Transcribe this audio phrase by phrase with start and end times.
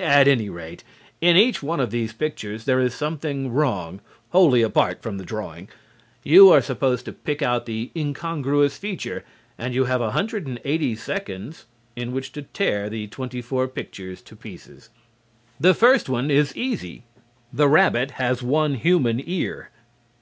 [0.00, 0.82] At any rate,
[1.20, 5.68] in each one of these pictures there is something wrong (wholly apart from the drawing).
[6.22, 9.26] You are supposed to pick out the incongruous feature,
[9.58, 14.88] and you have 180 seconds in which to tear the twenty four pictures to pieces.
[15.60, 17.02] The first one is easy.
[17.52, 19.68] The rabbit has one human ear.